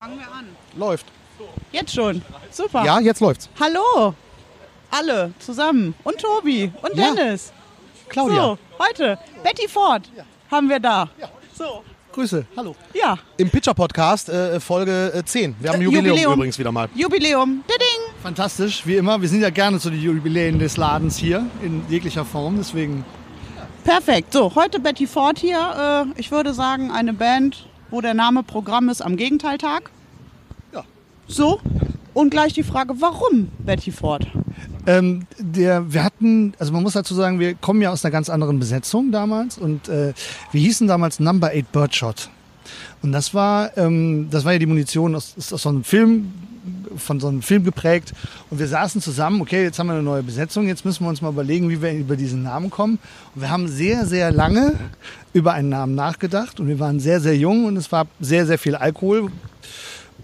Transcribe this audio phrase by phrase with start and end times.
[0.00, 0.46] Fangen wir an.
[0.76, 1.06] Läuft.
[1.72, 2.22] Jetzt schon.
[2.52, 2.84] Super.
[2.84, 3.48] Ja, jetzt läuft's.
[3.58, 4.14] Hallo.
[4.92, 5.92] Alle zusammen.
[6.04, 7.12] Und Tobi und Ja.
[7.12, 7.52] Dennis.
[8.08, 8.36] Claudia.
[8.36, 10.08] So, heute Betty Ford
[10.52, 11.08] haben wir da.
[11.52, 11.82] So.
[12.12, 12.46] Grüße.
[12.56, 12.76] Hallo.
[12.94, 13.18] Ja.
[13.38, 15.56] Im Pitcher Podcast äh, Folge äh, 10.
[15.58, 16.32] Wir haben Äh, Jubiläum, Jubiläum.
[16.34, 16.88] übrigens wieder mal.
[16.94, 17.64] Jubiläum.
[17.66, 18.14] Diding.
[18.22, 19.20] Fantastisch, wie immer.
[19.20, 22.56] Wir sind ja gerne zu den Jubiläen des Ladens hier in jeglicher Form.
[22.58, 23.04] Deswegen
[23.82, 24.32] Perfekt.
[24.32, 26.06] So, heute Betty Ford hier.
[26.16, 29.90] Äh, ich würde sagen, eine Band, wo der Name Programm ist am Gegenteiltag.
[30.72, 30.84] Ja.
[31.26, 31.60] So.
[32.14, 34.26] Und gleich die Frage, warum Betty Ford?
[34.88, 38.30] ähm, der, wir hatten, also man muss dazu sagen, wir kommen ja aus einer ganz
[38.30, 40.14] anderen Besetzung damals und äh,
[40.50, 42.30] wir hießen damals Number 8 Birdshot.
[43.02, 46.32] Und das war, ähm, das war ja die Munition aus, aus so einem Film,
[46.96, 48.12] von so einem Film geprägt.
[48.50, 51.22] Und wir saßen zusammen, okay, jetzt haben wir eine neue Besetzung, jetzt müssen wir uns
[51.22, 52.98] mal überlegen, wie wir über diesen Namen kommen.
[53.34, 54.74] Und wir haben sehr, sehr lange
[55.32, 58.58] über einen Namen nachgedacht und wir waren sehr, sehr jung und es war sehr, sehr
[58.58, 59.30] viel Alkohol.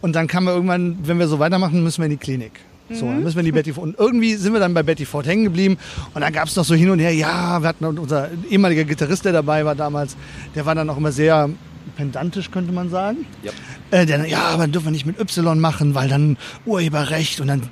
[0.00, 2.52] Und dann kam wir irgendwann, wenn wir so weitermachen, müssen wir in die Klinik.
[2.90, 3.86] So, dann müssen wir die Betty Ford.
[3.86, 5.78] Und irgendwie sind wir dann bei Betty Ford hängen geblieben.
[6.12, 9.24] Und dann gab es noch so hin und her, ja, wir hatten unser ehemaliger Gitarrist,
[9.24, 10.16] der dabei war damals,
[10.54, 11.48] der war dann auch immer sehr
[11.96, 13.26] pedantisch, könnte man sagen.
[13.42, 13.52] Ja.
[13.90, 17.48] Äh, der dann, ja, aber dürfen wir nicht mit Y machen, weil dann Urheberrecht und
[17.48, 17.70] dann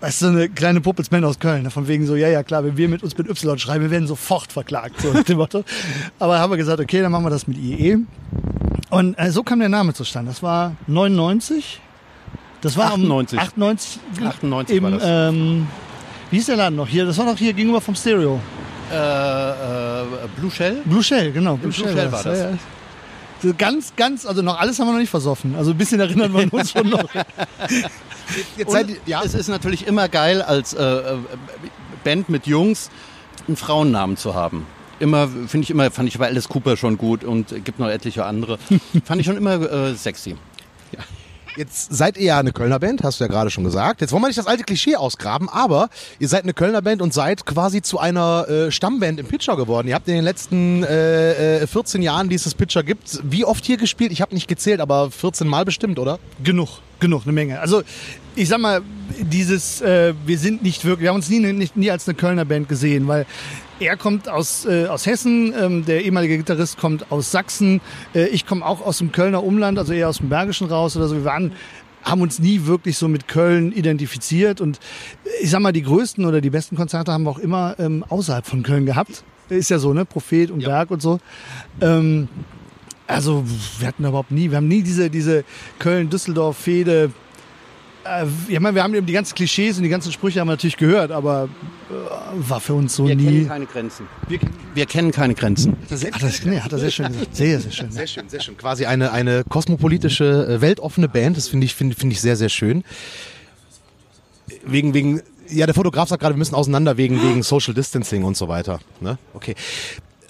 [0.00, 2.76] Weißt du, eine kleine Puppelsman aus Köln, ne, von wegen so, ja, ja, klar, wenn
[2.76, 5.64] wir mit uns mit Y schreiben, wir werden sofort verklagt, so nach dem Motto.
[6.20, 7.98] Aber haben wir gesagt, okay, dann machen wir das mit IE.
[8.90, 10.30] Und äh, so kam der Name zustande.
[10.30, 11.80] Das war 99.
[12.60, 13.38] Das war am 98.
[13.40, 14.00] 98.
[14.24, 15.02] 98 im, war das.
[15.04, 15.66] Ähm,
[16.30, 17.04] wie hieß der Laden noch hier?
[17.04, 18.40] Das war noch hier gegenüber vom Stereo.
[18.92, 20.04] Äh, äh,
[20.36, 20.82] Blue Shell?
[20.84, 21.56] Blue Shell, genau.
[21.56, 22.38] Blue Shell war das.
[22.38, 22.58] Ja, ja.
[23.42, 25.54] So ganz, ganz, also noch alles haben wir noch nicht versoffen.
[25.54, 27.08] Also ein bisschen erinnern wir uns schon noch.
[28.56, 31.16] Jetzt seid ja, Es ist natürlich immer geil, als äh, äh,
[32.04, 32.90] Band mit Jungs
[33.46, 34.66] einen Frauennamen zu haben.
[35.00, 37.88] Immer, finde ich immer, fand ich bei Alice Cooper schon gut und äh, gibt noch
[37.88, 38.58] etliche andere.
[39.04, 40.36] fand ich schon immer äh, sexy.
[41.58, 44.00] Jetzt seid ihr ja eine Kölner Band, hast du ja gerade schon gesagt.
[44.00, 47.12] Jetzt wollen wir nicht das alte Klischee ausgraben, aber ihr seid eine Kölner Band und
[47.12, 49.88] seid quasi zu einer äh, Stammband im Pitcher geworden.
[49.88, 53.44] Ihr habt in den letzten äh, äh, 14 Jahren, die es das Pitcher gibt, wie
[53.44, 54.12] oft hier gespielt?
[54.12, 56.18] Ich habe nicht gezählt, aber 14 Mal bestimmt, oder?
[56.42, 57.60] Genug, genug, eine Menge.
[57.60, 57.82] Also
[58.36, 58.82] ich sag mal,
[59.18, 62.44] dieses, äh, wir sind nicht wirklich, wir haben uns nie, nicht, nie als eine Kölner
[62.44, 63.26] Band gesehen, weil
[63.80, 67.80] er kommt aus, äh, aus Hessen, ähm, der ehemalige Gitarrist kommt aus Sachsen,
[68.14, 71.08] äh, ich komme auch aus dem Kölner Umland, also eher aus dem Bergischen raus oder
[71.08, 71.16] so.
[71.16, 71.52] Wir waren
[72.04, 74.78] haben uns nie wirklich so mit Köln identifiziert und
[75.42, 78.46] ich sag mal, die größten oder die besten Konzerte haben wir auch immer ähm, außerhalb
[78.46, 79.24] von Köln gehabt.
[79.48, 80.04] Ist ja so, ne?
[80.04, 81.18] Prophet und Berg und so.
[81.80, 82.28] Ähm,
[83.06, 83.44] also
[83.78, 85.44] wir hatten überhaupt nie, wir haben nie diese, diese
[85.78, 87.10] Köln-Düsseldorf-Fehde.
[88.08, 90.52] Äh, ich meine, wir haben eben die ganzen Klischees und die ganzen Sprüche haben wir
[90.52, 91.48] natürlich gehört, aber
[91.90, 93.24] äh, war für uns so Wir nie.
[93.24, 94.06] kennen keine Grenzen.
[94.28, 94.38] Wir,
[94.74, 95.72] wir kennen keine Grenzen.
[95.82, 97.36] Hat er, sehr- hat, er, nee, hat er sehr schön gesagt.
[97.36, 97.90] Sehr, sehr schön.
[97.90, 98.56] Sehr schön, sehr schön.
[98.56, 101.36] Quasi eine, eine kosmopolitische, äh, weltoffene Band.
[101.36, 102.84] Das finde ich, finde finde ich sehr, sehr schön.
[104.64, 105.20] Wegen, wegen,
[105.50, 108.80] ja, der Fotograf sagt gerade, wir müssen auseinander wegen, wegen Social Distancing und so weiter.
[109.00, 109.18] Ne?
[109.34, 109.54] Okay.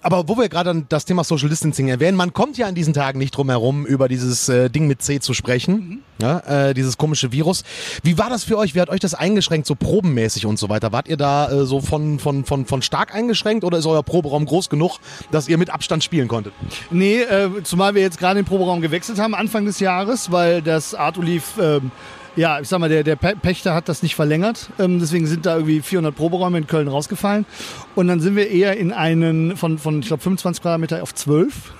[0.02, 2.94] Aber wo wir gerade an das Thema Social Distancing erwähnen, man kommt ja an diesen
[2.94, 6.98] Tagen nicht drum herum, über dieses äh, Ding mit C zu sprechen, ja, äh, dieses
[6.98, 7.64] komische Virus.
[8.02, 8.74] Wie war das für euch?
[8.74, 10.92] Wie hat euch das eingeschränkt, so probenmäßig und so weiter?
[10.92, 14.44] Wart ihr da äh, so von, von, von, von stark eingeschränkt oder ist euer Proberaum
[14.44, 14.98] groß genug,
[15.30, 16.52] dass ihr mit Abstand spielen konntet?
[16.90, 20.94] Nee, äh, zumal wir jetzt gerade den Proberaum gewechselt haben, Anfang des Jahres, weil das
[20.94, 21.90] Art Oliv, ähm,
[22.36, 24.70] ja, ich sag mal, der, der Pächter hat das nicht verlängert.
[24.78, 27.46] Ähm, deswegen sind da irgendwie 400 Proberäume in Köln rausgefallen.
[27.94, 31.72] Und dann sind wir eher in einen von, von ich glaube, 25 Quadratmeter auf 12.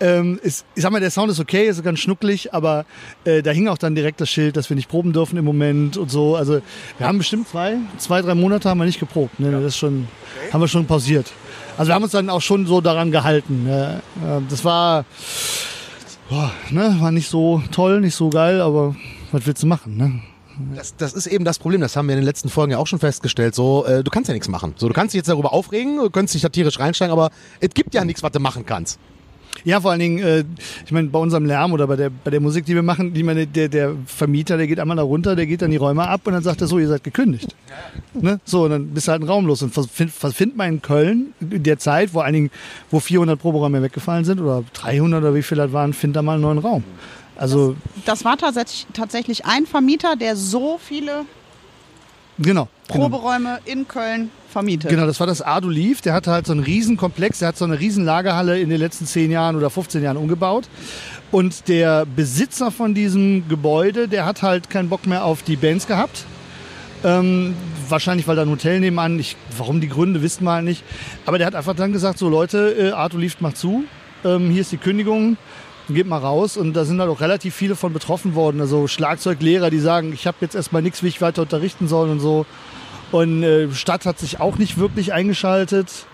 [0.00, 2.84] Ähm, ist, ich sag mal, der Sound ist okay, ist ganz schnucklig, aber
[3.24, 5.96] äh, da hing auch dann direkt das Schild, dass wir nicht proben dürfen im Moment
[5.96, 6.36] und so.
[6.36, 6.62] Also
[6.98, 9.38] wir haben bestimmt zwei, zwei, drei Monate haben wir nicht geprobt.
[9.40, 9.50] Ne?
[9.52, 10.08] Das ist schon,
[10.52, 11.32] haben wir schon pausiert.
[11.76, 13.64] Also wir haben uns dann auch schon so daran gehalten.
[13.64, 14.02] Ne?
[14.48, 15.04] Das war,
[16.28, 18.94] boah, ne, war nicht so toll, nicht so geil, aber
[19.32, 19.96] was willst du machen?
[19.96, 20.20] Ne?
[20.74, 22.86] Das, das ist eben das Problem, das haben wir in den letzten Folgen ja auch
[22.86, 23.54] schon festgestellt.
[23.54, 24.74] So, äh, du kannst ja nichts machen.
[24.76, 27.30] So, du kannst dich jetzt darüber aufregen, du kannst dich satirisch reinsteigen, aber
[27.60, 28.98] es gibt ja nichts, was du machen kannst.
[29.64, 30.44] Ja, vor allen Dingen, äh,
[30.84, 33.22] ich meine, bei unserem Lärm oder bei der, bei der Musik, die wir machen, die
[33.22, 36.22] meine, der, der Vermieter, der geht einmal da runter, der geht dann die Räume ab
[36.24, 37.54] und dann sagt er so, ihr seid gekündigt.
[38.14, 38.40] Ne?
[38.44, 39.62] So, und dann bist du halt ein Raum los.
[39.62, 42.50] Und was find, was findet man in Köln in der Zeit, wo einigen,
[42.90, 46.34] wo 400 Proberäume weggefallen sind oder 300 oder wie viel das waren, findet da mal
[46.34, 46.84] einen neuen Raum.
[47.36, 51.24] Also, Das war tatsächlich, tatsächlich ein Vermieter, der so viele
[52.40, 52.68] genau.
[52.88, 53.08] genau.
[53.08, 54.90] Proberäume in Köln vermietet.
[54.90, 56.00] Genau, das war das Adoliv.
[56.00, 59.06] Der hatte halt so einen Riesenkomplex, der hat so eine riesen Lagerhalle in den letzten
[59.06, 60.68] 10 Jahren oder 15 Jahren umgebaut.
[61.30, 65.86] Und der Besitzer von diesem Gebäude, der hat halt keinen Bock mehr auf die Bands
[65.86, 66.24] gehabt.
[67.04, 67.54] Ähm,
[67.88, 70.82] wahrscheinlich, weil da ein Hotel nebenan, ich, warum die Gründe, wissen wir halt nicht.
[71.26, 73.84] Aber der hat einfach dann gesagt, so Leute, äh, Lift macht zu,
[74.24, 75.36] ähm, hier ist die Kündigung.
[75.94, 78.60] Geht mal raus und da sind halt auch relativ viele von betroffen worden.
[78.60, 82.20] Also Schlagzeuglehrer, die sagen, ich habe jetzt erstmal nichts, wie ich weiter unterrichten soll und
[82.20, 82.46] so.
[83.12, 86.06] Und äh, Stadt hat sich auch nicht wirklich eingeschaltet.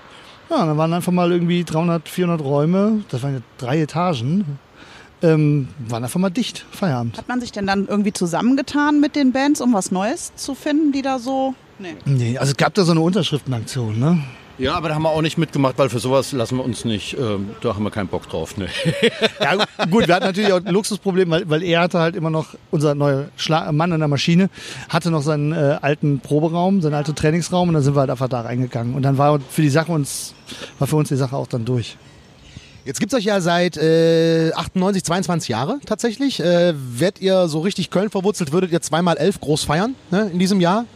[0.49, 4.58] Ja, dann waren einfach mal irgendwie 300, 400 Räume, das waren ja drei Etagen,
[5.20, 7.19] ähm, waren einfach mal dicht, Feierabend.
[7.19, 10.93] Hat man sich denn dann irgendwie zusammengetan mit den Bands, um was Neues zu finden,
[10.93, 11.55] die da so.
[11.79, 11.96] Nee.
[12.05, 14.22] Nee, also es gab da so eine Unterschriftenaktion, ne?
[14.58, 17.17] Ja, aber da haben wir auch nicht mitgemacht, weil für sowas lassen wir uns nicht,
[17.19, 18.56] ähm, da haben wir keinen Bock drauf.
[18.56, 18.69] Ne.
[19.41, 22.55] Ja, gut, wir hatten natürlich auch ein Luxusproblem, weil, weil er hatte halt immer noch,
[22.70, 24.49] unser neuer Schla Mann an der Maschine,
[24.88, 28.29] hatte noch seinen äh, alten Proberaum, seinen alten Trainingsraum und dann sind wir halt einfach
[28.29, 28.94] da reingegangen.
[28.94, 30.35] Und dann war für die Sache uns,
[30.79, 31.97] war für uns die Sache auch dann durch.
[32.87, 36.41] Jetzt gibt's euch ja seit äh, 98, 22 Jahre tatsächlich.
[36.41, 40.38] Äh, werdet ihr so richtig Köln verwurzelt, würdet ihr zweimal elf groß feiern ne, in
[40.38, 40.87] diesem Jahr?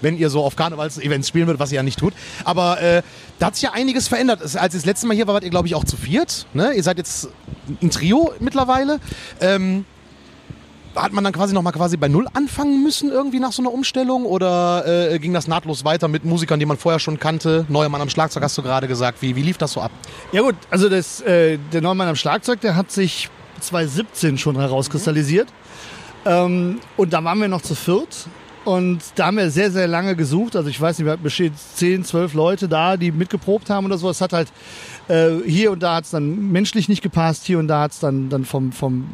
[0.00, 2.14] Wenn ihr so auf Karnevals-Events spielen würdet, was ihr ja nicht tut.
[2.44, 3.02] Aber äh,
[3.38, 4.42] da hat sich ja einiges verändert.
[4.42, 6.46] Als ihr das letzte Mal hier war, wart ihr, glaube ich, auch zu viert.
[6.54, 6.72] Ne?
[6.72, 7.28] Ihr seid jetzt
[7.82, 9.00] ein Trio mittlerweile.
[9.40, 9.84] Ähm,
[10.96, 14.24] hat man dann quasi nochmal quasi bei Null anfangen müssen irgendwie nach so einer Umstellung?
[14.24, 17.66] Oder äh, ging das nahtlos weiter mit Musikern, die man vorher schon kannte?
[17.68, 19.20] Neuer Mann am Schlagzeug hast du gerade gesagt.
[19.20, 19.90] Wie, wie lief das so ab?
[20.32, 23.28] Ja gut, also das, äh, der Neumann am Schlagzeug, der hat sich
[23.60, 25.48] 2017 schon herauskristallisiert.
[26.24, 28.26] Ähm, und da waren wir noch zu viert.
[28.66, 30.56] Und da haben wir sehr, sehr lange gesucht.
[30.56, 33.96] Also ich weiß nicht, wir hatten bestimmt 10, 12 Leute da, die mitgeprobt haben oder
[33.96, 34.10] so.
[34.10, 34.48] Es hat halt
[35.06, 38.00] äh, hier und da hat es dann menschlich nicht gepasst, hier und da hat es
[38.00, 39.06] dann, dann vom, vom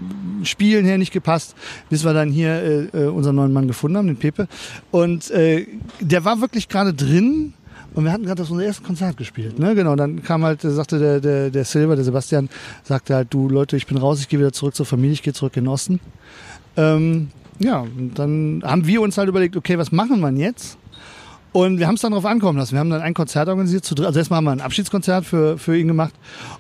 [0.42, 1.54] Spielen her nicht gepasst,
[1.90, 2.50] bis wir dann hier
[2.94, 4.48] äh, äh, unseren neuen Mann gefunden haben, den Pepe.
[4.90, 5.66] Und äh,
[6.00, 7.52] der war wirklich gerade drin.
[7.92, 9.58] Und wir hatten gerade unser erstes Konzert gespielt.
[9.58, 9.74] Ne?
[9.74, 12.48] Genau, dann kam halt, sagte der, der, der Silver, der Sebastian,
[12.84, 15.34] sagte halt, du Leute, ich bin raus, ich gehe wieder zurück zur Familie, ich gehe
[15.34, 16.00] zurück in Osten.
[16.78, 17.28] Ähm,
[17.58, 20.78] ja, und dann haben wir uns halt überlegt, okay, was machen wir jetzt?
[21.52, 22.72] Und wir haben es dann darauf ankommen lassen.
[22.72, 23.86] Wir haben dann ein Konzert organisiert.
[24.00, 26.14] Also erstmal haben wir ein Abschiedskonzert für, für ihn gemacht.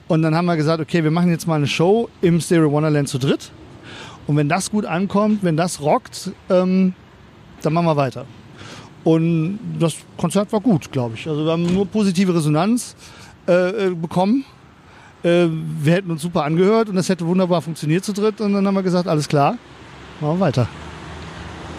[0.06, 3.08] Und dann haben wir gesagt, okay, wir machen jetzt mal eine Show im Stereo Wonderland
[3.08, 3.50] zu dritt.
[4.26, 6.92] Und wenn das gut ankommt, wenn das rockt, ähm,
[7.62, 8.26] dann machen wir weiter.
[9.02, 11.26] Und das Konzert war gut, glaube ich.
[11.26, 12.94] Also wir haben nur positive Resonanz
[13.48, 14.44] äh, äh, bekommen.
[15.22, 15.46] Äh,
[15.80, 18.40] wir hätten uns super angehört und das hätte wunderbar funktioniert zu dritt.
[18.40, 19.56] Und dann haben wir gesagt, alles klar,
[20.22, 20.68] machen wir weiter.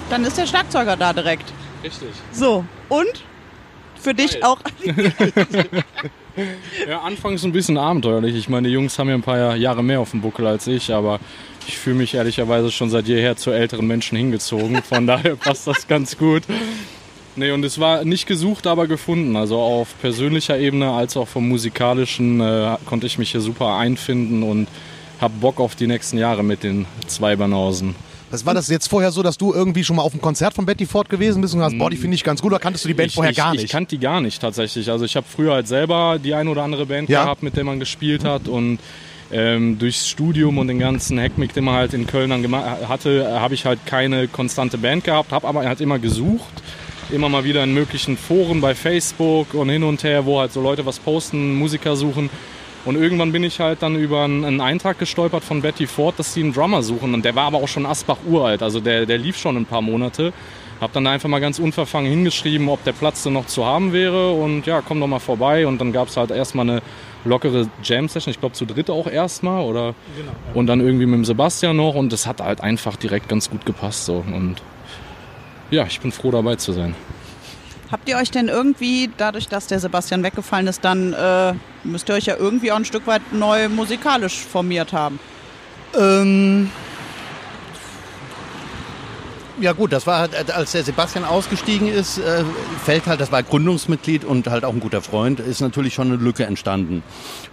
[0.09, 1.51] Dann ist der Schlagzeuger da direkt.
[1.83, 2.09] Richtig.
[2.31, 3.23] So, und?
[3.99, 4.43] Für dich Geil.
[4.43, 4.59] auch.
[6.89, 8.35] Ja, anfangs ein bisschen abenteuerlich.
[8.35, 10.91] Ich meine, die Jungs haben ja ein paar Jahre mehr auf dem Buckel als ich,
[10.91, 11.19] aber
[11.67, 14.81] ich fühle mich ehrlicherweise schon seit jeher zu älteren Menschen hingezogen.
[14.81, 16.41] Von daher passt das ganz gut.
[17.35, 19.35] Nee, und es war nicht gesucht, aber gefunden.
[19.35, 24.41] Also auf persönlicher Ebene als auch vom musikalischen äh, konnte ich mich hier super einfinden
[24.41, 24.67] und
[25.21, 27.95] habe Bock auf die nächsten Jahre mit den zwei Banausen.
[28.33, 30.65] Das war das jetzt vorher so, dass du irgendwie schon mal auf einem Konzert von
[30.65, 32.88] Betty Ford gewesen bist und hast, boah, die finde ich ganz gut, oder kanntest du
[32.88, 33.71] die Band ich, vorher ich, gar Ich nicht?
[33.71, 34.89] kannte die gar nicht tatsächlich.
[34.89, 37.25] Also ich habe früher halt selber die ein oder andere Band Ja.
[37.25, 38.80] gehabt, mit der man gespielt hat und
[39.31, 43.19] ähm, durchs Studium und den ganzen Heckmick, den man halt in Köln dann gema- hatte,
[43.24, 46.53] äh, habe ich halt keine konstante Band gehabt, habe aber halt immer gesucht,
[47.12, 50.59] immer mal wieder in möglichen Foren bei Facebook und hin und her, wo halt so
[50.59, 52.31] Leute was posten, Musiker suchen.
[52.85, 56.41] Und irgendwann bin ich halt dann über einen, Eintrag gestolpert von Betty Ford, dass sie
[56.44, 57.13] einen Drummer suchen.
[57.13, 59.81] Und der war aber auch schon Asbach uralt, also der, der lief schon ein paar
[59.81, 60.33] Monate.
[60.81, 64.31] Hab dann einfach mal ganz unverfangen hingeschrieben, ob der Platz denn noch zu haben wäre.
[64.33, 65.65] Und ja, komm doch mal vorbei.
[65.65, 66.81] Und dann gab es halt erstmal eine
[67.24, 68.31] lockere Jam-Session.
[68.31, 69.63] Ich glaube zu dritt auch erstmal.
[69.63, 69.95] Oder
[70.53, 71.95] Und dann irgendwie mit dem Sebastian noch.
[71.95, 74.03] Und das hat halt einfach direkt ganz gut gepasst.
[74.06, 74.25] So.
[74.27, 74.57] Und
[75.72, 76.96] ja, ich bin froh dabei zu sein.
[77.93, 82.15] Habt ihr euch denn irgendwie, dadurch, dass der Sebastian weggefallen ist, dann äh, müsst ihr
[82.15, 85.19] euch ja irgendwie auch ein Stück weit neu musikalisch formiert haben?
[85.95, 86.71] Ähm,
[89.62, 92.43] Ja gut, das war halt, als der Sebastian ausgestiegen ist, äh,
[92.83, 96.15] fällt halt, das war Gründungsmitglied und halt auch ein guter Freund, ist natürlich schon eine
[96.15, 97.03] Lücke entstanden.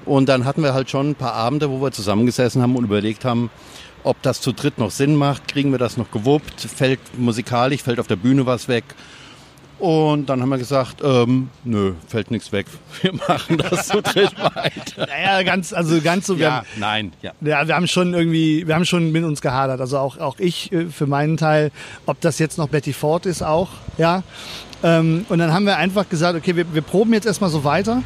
[0.07, 3.27] Und dann hatten wir halt schon ein paar Abende, wo wir zusammengesessen haben und überlegt
[3.27, 3.51] haben,
[4.05, 8.01] ob das zu dritt noch Sinn macht, kriegen wir das noch gewuppt, fällt musikalisch, fällt
[8.01, 8.85] auf der Bühne was weg.
[9.81, 12.67] Und dann haben wir gesagt, ähm, nö, fällt nichts weg.
[13.01, 15.07] Wir machen das zu dritt weiter.
[15.07, 16.39] naja, ganz, also ganz so.
[16.39, 17.33] wir haben- nein, ja.
[17.41, 19.81] Ja, wir haben schon irgendwie, wir haben schon mit uns gehadert.
[19.81, 21.71] Also auch, auch ich äh, für meinen Teil,
[22.05, 24.23] ob das jetzt noch Betty Ford ist auch, ja.
[24.83, 28.03] Ähm, und dann haben wir einfach gesagt, okay, wir, wir proben jetzt erstmal so weiter.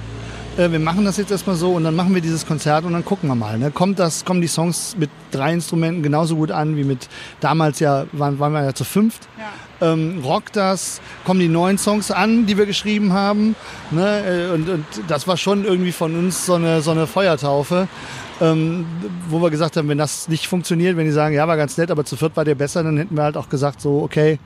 [0.56, 3.04] Äh, wir machen das jetzt erstmal so und dann machen wir dieses Konzert und dann
[3.04, 3.58] gucken wir mal.
[3.58, 3.72] Ne?
[3.72, 7.08] Kommt das, kommen die Songs mit drei Instrumenten genauso gut an wie mit
[7.40, 9.28] damals ja, waren, waren wir ja zu fünft.
[9.84, 13.54] Ähm, rockt das, kommen die neuen Songs an, die wir geschrieben haben.
[13.90, 14.48] Ne?
[14.48, 17.88] Äh, Und, und das war schon irgendwie von uns so eine, so eine Feuertaufe
[18.40, 18.86] ähm,
[19.28, 21.90] wo wir gesagt haben, wenn das nicht funktioniert, wenn die sagen, ja, war ganz nett,
[21.90, 24.38] aber zu viert war der besser, dann hätten wir halt auch gesagt, so, okay,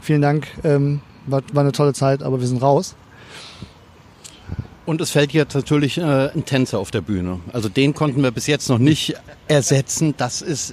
[0.00, 2.96] vielen Dank, ähm, war, war eine tolle Zeit, aber wir sind raus.
[4.86, 7.40] Und es fällt jetzt natürlich äh, ein Tänzer auf der Bühne.
[7.52, 9.14] Also den konnten wir bis jetzt noch nicht
[9.46, 10.14] ersetzen.
[10.16, 10.72] Das ist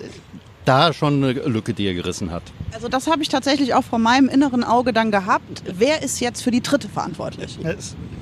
[0.65, 2.43] da schon eine Lücke, die er gerissen hat.
[2.74, 5.63] Also das habe ich tatsächlich auch vor meinem inneren Auge dann gehabt.
[5.65, 7.57] Wer ist jetzt für die dritte verantwortlich?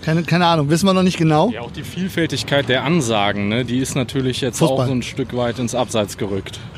[0.02, 1.50] Keine, keine Ahnung, wissen wir noch nicht genau.
[1.50, 4.82] Ja, auch die Vielfältigkeit der Ansagen, ne, die ist natürlich jetzt Fußball.
[4.82, 6.60] auch so ein Stück weit ins Abseits gerückt.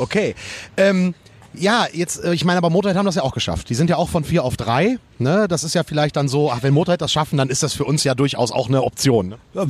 [0.00, 0.36] Okay.
[0.76, 1.12] Ähm,
[1.54, 3.68] ja, jetzt, äh, ich meine, aber Motorhead haben das ja auch geschafft.
[3.68, 4.98] Die sind ja auch von vier auf drei.
[5.18, 5.48] Ne?
[5.48, 7.84] Das ist ja vielleicht dann so, ach, wenn Motorhead das schaffen, dann ist das für
[7.84, 9.30] uns ja durchaus auch eine Option.
[9.30, 9.38] Ne?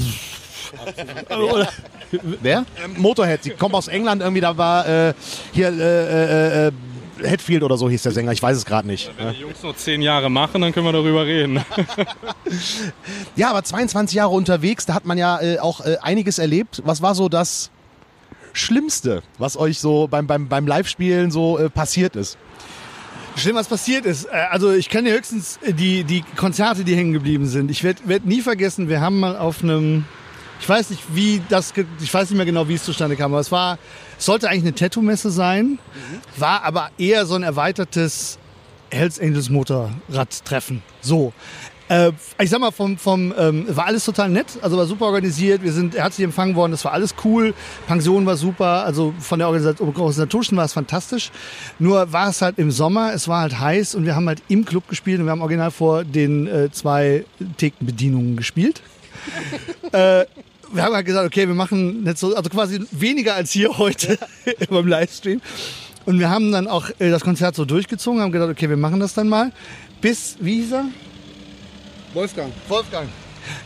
[2.42, 2.64] Wer?
[2.84, 5.14] Ähm, Motorhead, die kommen aus England irgendwie, da war äh,
[5.52, 6.72] hier äh, äh, äh,
[7.22, 9.10] Hetfield oder so hieß der Sänger, ich weiß es gerade nicht.
[9.18, 11.64] Wenn die Jungs noch zehn Jahre machen, dann können wir darüber reden.
[13.36, 16.82] Ja, aber 22 Jahre unterwegs, da hat man ja äh, auch äh, einiges erlebt.
[16.84, 17.70] Was war so das
[18.52, 22.36] Schlimmste, was euch so beim, beim, beim Live-Spielen so äh, passiert ist?
[23.36, 24.24] Schlimm, was passiert ist.
[24.24, 27.70] Äh, Also ich dir höchstens äh, die, die Konzerte, die hängen geblieben sind.
[27.70, 30.04] Ich werde werd nie vergessen, wir haben mal auf einem,
[30.60, 33.40] ich weiß nicht, wie das, ich weiß nicht mehr genau, wie es zustande kam, aber
[33.40, 33.78] es war,
[34.18, 35.78] es sollte eigentlich eine Tattoo-Messe sein,
[36.36, 38.38] war aber eher so ein erweitertes
[38.90, 40.82] Hells Angels Motorradtreffen.
[41.00, 41.32] So.
[41.88, 45.62] Äh, ich sag mal, vom, vom, ähm, war alles total nett, also war super organisiert,
[45.62, 47.54] wir sind herzlich empfangen worden, das war alles cool,
[47.86, 51.30] Pension war super, also von der Organisat organisatorischen war es fantastisch.
[51.78, 54.66] Nur war es halt im Sommer, es war halt heiß und wir haben halt im
[54.66, 57.24] Club gespielt und wir haben original vor den äh, zwei
[57.56, 58.82] Thekenbedienungen gespielt.
[59.92, 60.24] äh,
[60.72, 64.18] wir haben halt gesagt, okay, wir machen nicht so, also quasi weniger als hier heute
[64.70, 65.40] beim Livestream.
[66.04, 69.00] Und wir haben dann auch äh, das Konzert so durchgezogen, haben gedacht, okay, wir machen
[69.00, 69.52] das dann mal.
[70.00, 70.84] Bis, wie hieß er?
[72.14, 72.52] Wolfgang.
[72.68, 73.08] Wolfgang.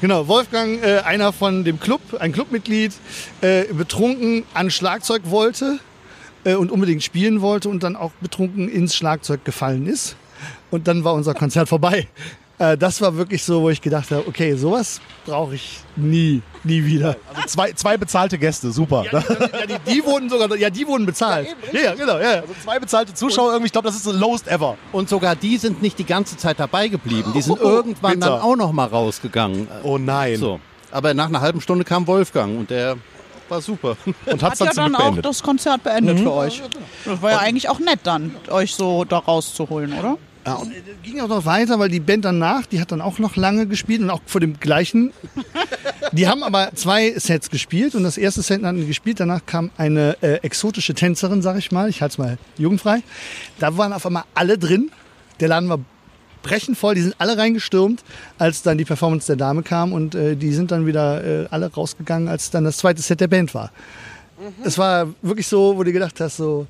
[0.00, 2.92] Genau, Wolfgang, äh, einer von dem Club, ein Clubmitglied,
[3.40, 5.78] äh, betrunken an Schlagzeug wollte
[6.44, 10.16] äh, und unbedingt spielen wollte und dann auch betrunken ins Schlagzeug gefallen ist.
[10.70, 12.08] Und dann war unser Konzert vorbei.
[12.62, 16.84] Äh, das war wirklich so, wo ich gedacht habe, okay, sowas brauche ich nie, nie
[16.84, 17.16] wieder.
[17.34, 19.04] Also zwei, zwei bezahlte Gäste, super.
[19.10, 19.20] Ja,
[19.66, 21.48] die, die wurden sogar, ja, die wurden bezahlt.
[21.72, 22.40] Ja, ja, genau, ja.
[22.42, 24.76] Also zwei bezahlte Zuschauer, irgendwie, ich glaube, das ist the lowest ever.
[24.92, 27.32] Und sogar die sind nicht die ganze Zeit dabei geblieben.
[27.34, 28.30] Die sind Oh, irgendwann bitter.
[28.30, 29.66] dann auch noch mal rausgegangen.
[29.82, 30.36] Oh nein.
[30.36, 30.60] So.
[30.92, 32.96] Aber nach einer halben Stunde kam Wolfgang und der
[33.48, 33.96] war super.
[34.26, 36.62] Und Hat dann ja dann auch das Konzert beendet für euch.
[37.04, 40.16] Das war ja eigentlich auch nett dann, euch so da rauszuholen, oder?
[40.44, 40.72] Ja, und
[41.02, 44.00] ging auch noch weiter, weil die Band danach, die hat dann auch noch lange gespielt
[44.00, 45.12] und auch vor dem gleichen.
[46.12, 49.20] Die haben aber zwei Sets gespielt und das erste Set hatten die gespielt.
[49.20, 51.88] Danach kam eine äh, exotische Tänzerin, sag ich mal.
[51.88, 53.02] Ich halte es mal jugendfrei.
[53.60, 54.90] Da waren auf einmal alle drin.
[55.38, 55.78] Der Laden war
[56.42, 56.96] brechend voll.
[56.96, 58.02] Die sind alle reingestürmt,
[58.36, 61.72] als dann die Performance der Dame kam und äh, die sind dann wieder äh, alle
[61.72, 63.70] rausgegangen, als dann das zweite Set der Band war.
[64.64, 66.66] Es war wirklich so, wo du gedacht hast, so,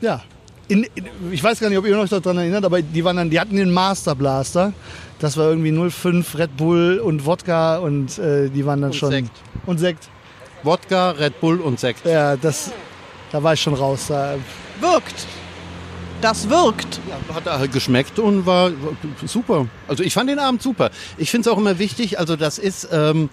[0.00, 0.22] ja.
[0.68, 3.30] In, in, ich weiß gar nicht, ob ihr euch daran erinnert, aber die, waren dann,
[3.30, 4.72] die hatten den Master Blaster.
[5.18, 9.10] Das war irgendwie 05 Red Bull und Wodka und äh, die waren dann Und schon.
[9.10, 9.30] Sekt.
[9.66, 10.08] Und Sekt.
[10.62, 12.06] Wodka, Red Bull und Sekt.
[12.06, 12.72] Ja, das,
[13.30, 14.06] da war ich schon raus.
[14.08, 14.36] Da,
[14.80, 15.26] Wirkt.
[16.20, 17.00] Das wirkt.
[17.34, 18.70] Hat halt geschmeckt und war
[19.26, 19.66] super.
[19.88, 20.90] Also ich fand den Abend super.
[21.18, 23.28] Ich finde es auch immer wichtig, also das ist, ähm,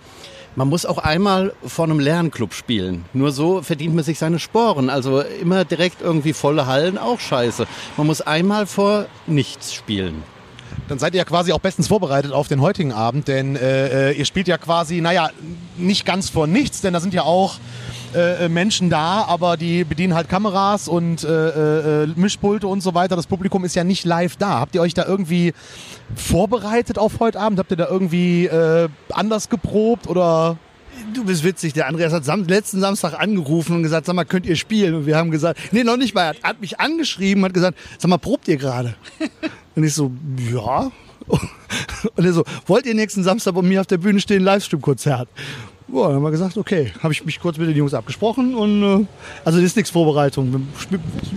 [0.55, 3.05] man muss auch einmal vor einem Lernclub spielen.
[3.13, 4.89] Nur so verdient man sich seine Sporen.
[4.89, 7.67] Also immer direkt irgendwie volle Hallen, auch scheiße.
[7.97, 10.23] Man muss einmal vor nichts spielen.
[10.89, 14.17] Dann seid ihr ja quasi auch bestens vorbereitet auf den heutigen Abend, denn äh, äh,
[14.17, 15.29] ihr spielt ja quasi, naja,
[15.77, 17.59] nicht ganz vor nichts, denn da sind ja auch
[18.15, 22.95] äh, äh, Menschen da, aber die bedienen halt Kameras und äh, äh, Mischpulte und so
[22.95, 23.15] weiter.
[23.15, 24.59] Das Publikum ist ja nicht live da.
[24.59, 25.53] Habt ihr euch da irgendwie
[26.15, 27.59] vorbereitet auf heute Abend?
[27.59, 28.49] Habt ihr da irgendwie
[29.11, 30.57] anders geprobt oder?
[31.13, 31.73] Du bist witzig.
[31.73, 34.93] Der Andreas hat sam letzten Samstag angerufen und gesagt, sag mal, könnt ihr spielen?
[34.95, 36.23] Und wir haben gesagt, nee, noch nicht mal.
[36.23, 38.95] Er hat, hat mich angeschrieben, hat gesagt, sag mal, probt ihr gerade?
[39.75, 40.11] und ich so,
[40.51, 40.91] ja.
[42.15, 45.29] Und er so, wollt ihr nächsten Samstag bei mir auf der Bühne stehen, Livestream-Konzert?
[45.91, 48.83] Ja, dann haben wir gesagt, okay, habe ich mich kurz mit den Jungs abgesprochen und
[48.83, 49.05] äh,
[49.43, 50.67] also das ist nichts Vorbereitung.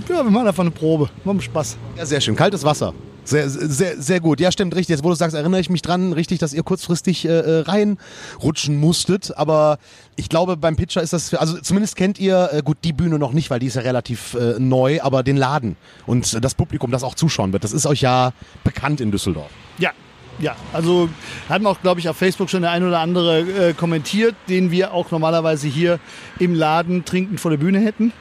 [0.08, 1.76] Ja, wir machen einfach eine Probe, machen Spaß.
[1.96, 2.36] Ja, sehr schön.
[2.36, 2.92] Kaltes Wasser.
[3.24, 4.40] Sehr, sehr, sehr gut.
[4.40, 4.94] Ja, stimmt, richtig.
[4.94, 8.76] Jetzt, wo du sagst, erinnere ich mich dran, richtig, dass ihr kurzfristig äh, äh, reinrutschen
[8.76, 9.36] musstet.
[9.36, 9.78] Aber
[10.16, 13.32] ich glaube, beim Pitcher ist das, also zumindest kennt ihr, äh, gut, die Bühne noch
[13.32, 17.04] nicht, weil die ist ja relativ äh, neu, aber den Laden und das Publikum, das
[17.04, 18.32] auch zuschauen wird, das ist euch ja
[18.64, 19.50] bekannt in Düsseldorf.
[19.78, 19.92] Ja,
[20.38, 20.56] ja.
[20.72, 21.08] Also
[21.48, 24.92] hatten auch, glaube ich, auf Facebook schon der ein oder andere äh, kommentiert, den wir
[24.92, 25.98] auch normalerweise hier
[26.38, 28.12] im Laden trinkend vor der Bühne hätten.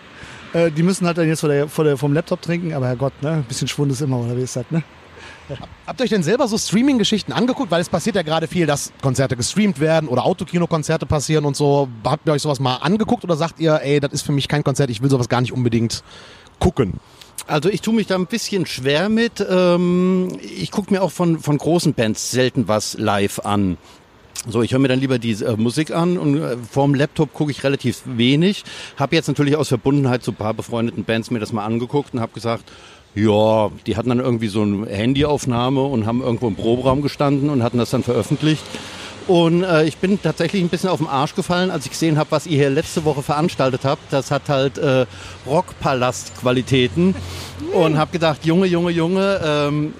[0.53, 3.13] Äh, die müssen halt dann jetzt vor der, vor der, vom Laptop trinken, aber Herrgott,
[3.22, 3.32] ne?
[3.32, 4.84] Ein bisschen Schwund ist immer, oder wie ist das, ne?
[5.86, 7.72] Habt ihr euch denn selber so Streaming-Geschichten angeguckt?
[7.72, 11.89] Weil es passiert ja gerade viel, dass Konzerte gestreamt werden oder Autokino-Konzerte passieren und so.
[12.06, 14.63] Habt ihr euch sowas mal angeguckt oder sagt ihr, ey, das ist für mich kein
[14.63, 16.03] Konzert, ich will sowas gar nicht unbedingt
[16.60, 17.00] gucken?
[17.48, 19.45] Also ich tue mich da ein bisschen schwer mit.
[19.48, 23.77] Ähm, ich gucke mir auch von, von großen Bands selten was live an.
[24.48, 27.51] So, ich höre mir dann lieber die äh, Musik an und äh, vorm Laptop gucke
[27.51, 28.63] ich relativ wenig.
[28.98, 32.21] Habe jetzt natürlich aus Verbundenheit zu ein paar befreundeten Bands mir das mal angeguckt und
[32.21, 32.71] habe gesagt,
[33.13, 37.62] ja, die hatten dann irgendwie so eine Handyaufnahme und haben irgendwo im Proberaum gestanden und
[37.62, 38.63] hatten das dann veröffentlicht.
[39.27, 42.31] Und äh, ich bin tatsächlich ein bisschen auf den Arsch gefallen, als ich gesehen habe,
[42.31, 44.11] was ihr hier letzte Woche veranstaltet habt.
[44.11, 45.05] Das hat halt äh,
[45.45, 47.15] Rockpalast-Qualitäten.
[47.73, 49.93] Und habe gedacht, Junge, Junge, Junge, ähm,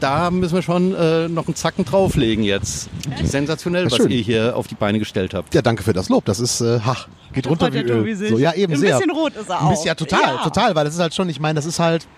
[0.00, 2.88] da müssen wir schon äh, noch einen Zacken drauflegen jetzt.
[3.22, 4.10] Sensationell, was schön.
[4.10, 5.54] ihr hier auf die Beine gestellt habt.
[5.54, 6.24] Ja, danke für das Lob.
[6.24, 6.96] Das ist, äh, ha,
[7.32, 8.16] geht runter wie Öl.
[8.16, 8.96] So, ja, eben Ein sehr.
[8.96, 9.86] bisschen rot ist er Ein bisschen, auch.
[9.86, 10.42] ja, total, Ja.
[10.42, 12.08] total, weil das ist halt schon, ich meine, das ist halt,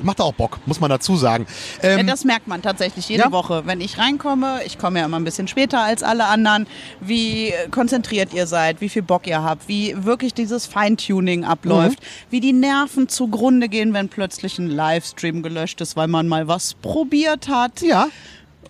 [0.00, 1.46] macht auch Bock, muss man dazu sagen.
[1.82, 3.32] Ja, Ähm, das merkt man tatsächlich jede Ja.
[3.32, 3.62] Woche.
[3.66, 6.66] Wenn ich reinkomme, ich komme ja immer ein bisschen später als alle anderen,
[7.00, 12.04] wie konzentriert ihr seid, wie viel Bock ihr habt, wie wirklich dieses Feintuning abläuft, Mhm.
[12.30, 16.74] wie die Nerven zugrunde gehen, wenn plötzlich ein Livestream gelöscht ist, weil man mal was
[16.74, 18.08] probiert hat ja,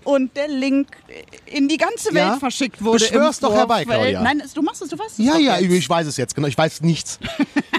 [0.04, 0.88] und der Link
[1.46, 2.36] in die ganze Welt Ja.
[2.38, 2.98] verschickt wurde.
[2.98, 3.84] Beschwör's im doch herbei.
[3.84, 4.22] Claudia.
[4.22, 5.72] Nein, du machst es, du weißt es ja, ja, jetzt.
[5.72, 7.18] ich weiß es jetzt, genau, ich weiß nichts.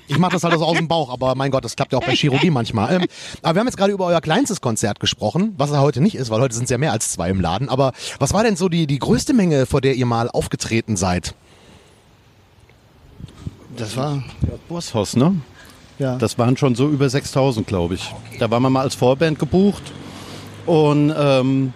[0.07, 2.11] Ich mache das halt aus dem Bauch, aber mein Gott, das klappt ja auch bei
[2.15, 2.93] Chirurgie manchmal.
[2.93, 3.05] Ähm,
[3.41, 6.29] aber wir haben jetzt gerade über euer kleinstes Konzert gesprochen, was er heute nicht ist,
[6.29, 7.69] weil heute sind es ja mehr als zwei im Laden.
[7.69, 11.33] Aber was war denn so die, die größte Menge, vor der ihr mal aufgetreten seid?
[13.77, 14.23] Das war,
[14.69, 15.35] Bosshaus, ne?
[15.99, 16.17] ja.
[16.17, 18.13] Das waren schon so über 6000, glaube ich.
[18.39, 19.83] Da waren wir mal als Vorband gebucht
[20.65, 21.73] und ähm,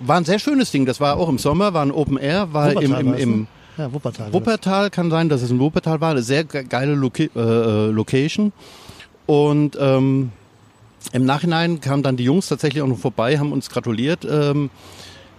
[0.00, 0.86] war ein sehr schönes Ding.
[0.86, 3.40] Das war auch im Sommer, war ein Open Air, war im, Wuppertal im, es, im
[3.40, 3.46] ne?
[3.78, 4.32] Ja, Wuppertal.
[4.32, 6.10] Wuppertal, kann sein, dass es in Wuppertal war.
[6.10, 8.52] Eine sehr ge- geile Loca äh, äh, Location.
[9.26, 10.32] Und ähm,
[11.12, 14.26] im Nachhinein kamen dann die Jungs tatsächlich auch noch vorbei, haben uns gratuliert.
[14.28, 14.70] Ähm,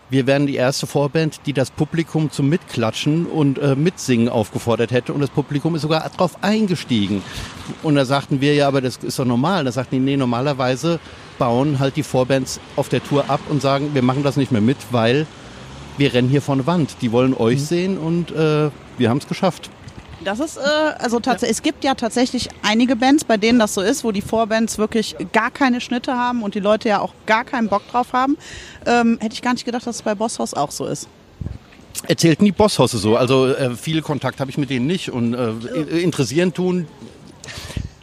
[0.09, 5.13] wir wären die erste Vorband, die das Publikum zum Mitklatschen und äh, Mitsingen aufgefordert hätte.
[5.13, 7.21] Und das Publikum ist sogar drauf eingestiegen.
[7.83, 9.65] Und da sagten wir, ja, aber das ist doch normal.
[9.65, 10.99] Da sagten die, nee, normalerweise
[11.39, 14.61] bauen halt die Vorbands auf der Tour ab und sagen, wir machen das nicht mehr
[14.61, 15.25] mit, weil
[15.97, 16.97] wir rennen hier eine Wand.
[17.01, 19.71] Die wollen euch sehen und äh, wir haben es geschafft.
[20.23, 20.61] Das ist, äh,
[20.99, 24.21] also tatsächlich, es gibt ja tatsächlich einige Bands, bei denen das so ist, wo die
[24.21, 28.13] Vorbands wirklich gar keine Schnitte haben und die Leute ja auch gar keinen Bock drauf
[28.13, 28.37] haben.
[28.85, 31.07] Ähm, hätte ich gar nicht gedacht, dass es bei Bosshaus auch so ist.
[32.07, 33.15] Erzählten die Bosshosse so.
[33.15, 35.51] Also äh, viel Kontakt habe ich mit denen nicht und äh,
[35.99, 36.87] interessieren tun.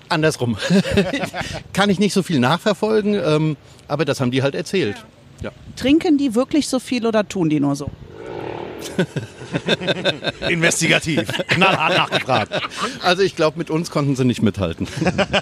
[0.08, 0.56] Andersrum.
[1.72, 3.56] Kann ich nicht so viel nachverfolgen, ähm,
[3.88, 4.96] aber das haben die halt erzählt.
[5.42, 5.50] Ja.
[5.76, 7.90] Trinken die wirklich so viel oder tun die nur so?
[10.48, 12.60] Investigativ, knallhart nachgefragt.
[13.02, 14.86] Also ich glaube, mit uns konnten sie nicht mithalten.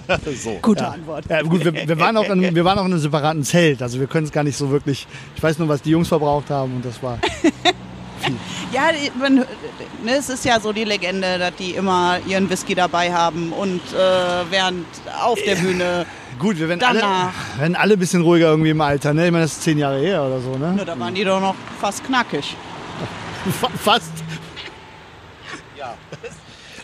[0.63, 1.25] Gute Antwort.
[1.29, 4.01] Ja, gut, wir, wir, waren auch in, wir waren auch in einem separaten Zelt, also
[4.01, 5.07] wir können es gar nicht so wirklich.
[5.37, 7.19] Ich weiß nur, was die Jungs verbraucht haben und das war.
[8.73, 9.47] Ja, man, ne,
[10.19, 13.97] es ist ja so die Legende, dass die immer ihren Whisky dabei haben und äh,
[14.51, 14.87] während
[15.23, 16.07] auf der Bühne,
[16.39, 17.33] Gut, wir werden alle, Danach.
[17.59, 19.27] werden alle ein bisschen ruhiger irgendwie im Alter, ne?
[19.27, 20.73] Ich meine, das ist zehn Jahre her oder so, ne?
[20.73, 22.57] ne, da waren die doch noch fast knackig.
[23.61, 24.11] Fa- Fast.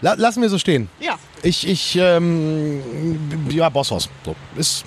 [0.02, 0.88] La lassen wir so stehen.
[0.98, 1.18] Ja.
[1.42, 2.80] Ich, ich, ähm,
[3.50, 4.08] ja, Bosshaus.
[4.24, 4.84] So, ist,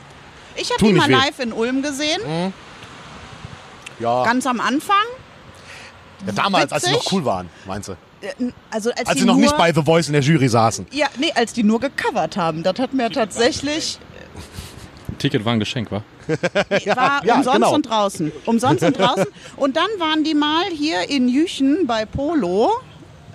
[0.55, 1.11] Ich habe die mal weh.
[1.11, 2.53] live in Ulm gesehen,
[3.99, 4.95] ja, ganz am Anfang.
[6.25, 7.05] Ja, damals, als sie witzig.
[7.05, 7.93] noch cool waren, meinst du?
[8.21, 10.87] Äh, Also als, Als sie noch nur, nicht bei The Voice in der Jury saßen.
[10.91, 12.63] Ja, nee, als die nur gecovert haben.
[12.63, 13.99] Das hat mir tatsächlich
[15.23, 16.03] Ticket war ein Geschenk, war?
[16.27, 17.73] war ja, umsonst genau.
[17.73, 18.31] und draußen.
[18.45, 19.25] Umsonst und draußen.
[19.55, 22.69] Und dann waren die mal hier in Jüchen bei Polo,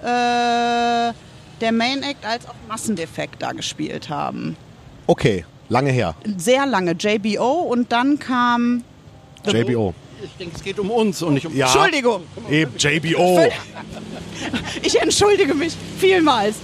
[0.03, 4.57] äh, der Main Act als auch Massendefekt da gespielt haben.
[5.07, 6.15] Okay, lange her.
[6.37, 8.85] Sehr lange JBO und dann kam.
[9.47, 9.95] JBO.
[10.23, 11.55] Ich denke, es geht um uns und nicht um...
[11.55, 13.41] Ja, Entschuldigung, eben JBO.
[14.83, 16.57] ich entschuldige mich vielmals.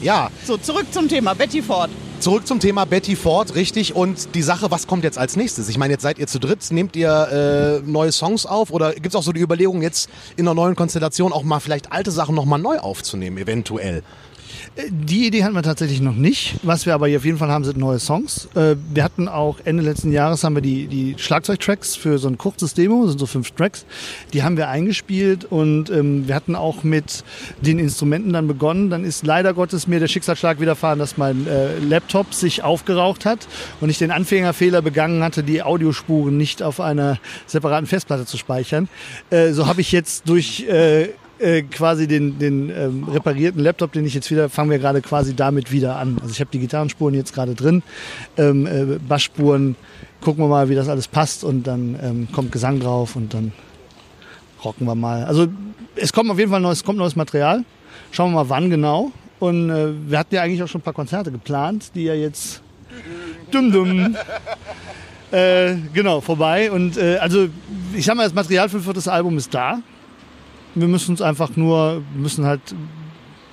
[0.00, 1.34] Ja, So, zurück zum Thema.
[1.34, 1.90] Betty Ford.
[2.20, 3.94] Zurück zum Thema Betty Ford, richtig.
[3.94, 5.68] Und die Sache, was kommt jetzt als nächstes?
[5.70, 6.70] Ich meine, jetzt seid ihr zu dritt.
[6.70, 8.70] Nehmt ihr äh, neue Songs auf?
[8.70, 11.92] Oder gibt es auch so die Überlegung, jetzt in einer neuen Konstellation auch mal vielleicht
[11.92, 14.02] alte Sachen nochmal neu aufzunehmen, eventuell?
[14.88, 16.56] Die Idee hatten wir tatsächlich noch nicht.
[16.62, 18.48] Was wir aber hier auf jeden Fall haben, sind neue Songs.
[18.54, 22.38] Äh, Wir hatten auch Ende letzten Jahres haben wir die, die Schlagzeugtracks für so ein
[22.38, 23.84] kurzes Demo, das sind so fünf Tracks.
[24.32, 27.24] Die haben wir eingespielt und ähm, wir hatten auch mit
[27.60, 28.90] den Instrumenten dann begonnen.
[28.90, 33.48] Dann ist leider Gottes mir der Schicksalsschlag widerfahren, dass mein äh, Laptop sich aufgeraucht hat
[33.80, 38.88] und ich den Anfängerfehler begangen hatte, die Audiospuren nicht auf einer separaten Festplatte zu speichern.
[39.30, 41.08] Äh, so habe ich jetzt durch äh,
[41.40, 45.34] äh, quasi den, den ähm, reparierten Laptop, den ich jetzt wieder, fangen wir gerade quasi
[45.34, 46.18] damit wieder an.
[46.20, 47.82] Also ich habe die Gitarrenspuren jetzt gerade drin,
[48.36, 49.76] ähm, äh, Bassspuren,
[50.20, 53.52] gucken wir mal, wie das alles passt und dann ähm, kommt Gesang drauf und dann
[54.64, 55.24] rocken wir mal.
[55.24, 55.48] Also
[55.96, 57.64] es kommt auf jeden Fall neues, kommt neues Material.
[58.12, 59.12] Schauen wir mal wann genau.
[59.38, 62.62] Und äh, wir hatten ja eigentlich auch schon ein paar Konzerte geplant, die ja jetzt
[63.50, 64.16] Dumm, dumm.
[65.32, 66.70] Äh, genau, vorbei.
[66.70, 67.48] Und äh, also,
[67.94, 69.80] ich sag mal, das Material für ein viertes Album ist da.
[70.74, 72.60] Wir müssen uns einfach nur, müssen halt,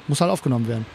[0.08, 0.86] muss halt aufgenommen werden.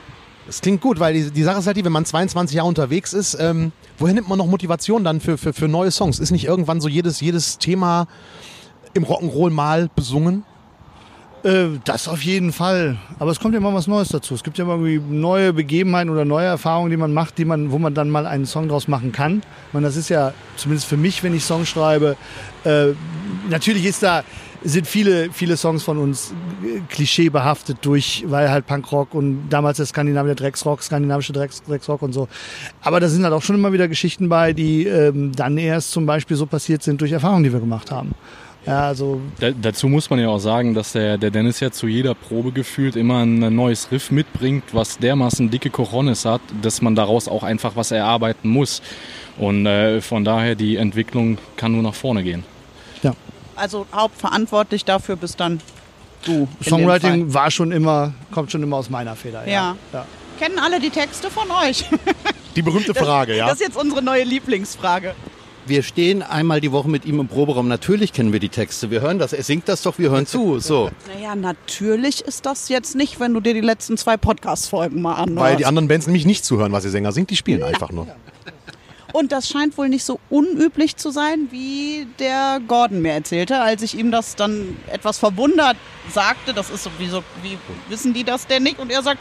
[0.46, 3.12] Das klingt gut, weil die, die Sache ist halt die, wenn man 22 Jahre unterwegs
[3.12, 6.18] ist, ähm, woher nimmt man noch Motivation dann für, für, für neue Songs?
[6.18, 8.08] Ist nicht irgendwann so jedes, jedes Thema
[8.94, 10.44] im Rock'n'Roll mal besungen?
[11.44, 12.96] Äh, das auf jeden Fall.
[13.18, 14.34] Aber es kommt ja immer was Neues dazu.
[14.34, 17.72] Es gibt ja immer irgendwie neue Begebenheiten oder neue Erfahrungen, die man macht, die man,
[17.72, 19.42] wo man dann mal einen Song draus machen kann.
[19.72, 22.16] Meine, das ist ja zumindest für mich, wenn ich Songs schreibe.
[22.64, 22.88] Äh,
[23.48, 24.22] natürlich ist da
[24.64, 26.32] sind viele viele Songs von uns
[26.88, 32.28] klischeebehaftet durch, weil halt Punkrock und damals der skandinavische Drecksrock, skandinavische Drecks, Drecksrock und so.
[32.80, 36.06] Aber da sind halt auch schon immer wieder Geschichten bei, die ähm, dann erst zum
[36.06, 38.14] Beispiel so passiert sind durch Erfahrungen, die wir gemacht haben.
[38.66, 41.88] Ja, also Da, dazu muss man ja auch sagen, dass der, der Dennis ja zu
[41.88, 46.94] jeder Probe gefühlt immer ein neues Riff mitbringt, was dermaßen dicke Cojones hat, dass man
[46.94, 48.80] daraus auch einfach was erarbeiten muss.
[49.36, 52.44] Und äh, von daher, die Entwicklung kann nur nach vorne gehen.
[53.56, 55.60] Also hauptverantwortlich dafür bist dann
[56.24, 56.48] du.
[56.64, 59.46] Songwriting war schon immer, kommt schon immer aus meiner Feder.
[59.48, 59.76] Ja.
[59.92, 60.06] ja.
[60.38, 61.84] Kennen alle die Texte von euch?
[62.56, 63.46] Die berühmte Frage, ja.
[63.46, 65.14] Das ist jetzt unsere neue Lieblingsfrage.
[65.64, 67.68] Wir stehen einmal die Woche mit ihm im Proberaum.
[67.68, 68.90] Natürlich kennen wir die Texte.
[68.90, 69.32] Wir hören das.
[69.32, 70.58] Er singt das doch, wir hören zu.
[70.58, 70.90] So.
[71.14, 75.40] Naja, natürlich ist das jetzt nicht, wenn du dir die letzten zwei Podcast-Folgen mal anhörst.
[75.40, 78.08] Weil die anderen Bands nämlich nicht zuhören, was ihr Sänger singt, die spielen einfach nur.
[79.12, 83.82] Und das scheint wohl nicht so unüblich zu sein, wie der Gordon mir erzählte, als
[83.82, 85.76] ich ihm das dann etwas verwundert
[86.10, 86.54] sagte.
[86.54, 88.78] Das ist so, wie, so, wie wissen die das denn nicht?
[88.78, 89.20] Und er sagt,